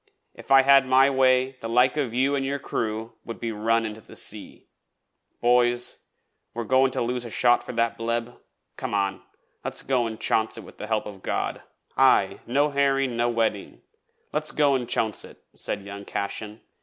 If 0.33 0.49
I 0.49 0.63
had 0.63 0.87
my 0.87 1.11
way, 1.11 1.57
the 1.61 1.69
like 1.69 1.95
of 1.95 2.11
you 2.11 2.35
an' 2.35 2.43
your 2.43 2.57
crew 2.57 3.13
would 3.23 3.39
be 3.39 3.51
run 3.51 3.85
into 3.85 4.01
the 4.01 4.15
sea. 4.15 4.65
Boys, 5.41 5.97
are 6.55 6.63
we 6.63 6.67
goin' 6.67 6.89
to 6.93 7.03
lose 7.03 7.23
a 7.23 7.29
shot 7.29 7.61
for 7.61 7.71
that 7.73 7.99
bleb? 7.99 8.35
Come 8.77 8.95
on, 8.95 9.21
let's 9.63 9.83
go 9.83 10.07
an' 10.07 10.17
chonce 10.17 10.57
it 10.57 10.63
with 10.63 10.79
the 10.79 10.87
help 10.87 11.05
of 11.05 11.21
God.' 11.21 11.61
'Aye, 11.97 12.39
no 12.47 12.71
herring, 12.71 13.15
no 13.15 13.29
wedding. 13.29 13.83
Let's 14.33 14.51
go 14.51 14.73
an' 14.73 14.87
chonce 14.87 15.23
it,' 15.23 15.43
said 15.53 15.83
young 15.83 16.03
Cashen. 16.03 16.61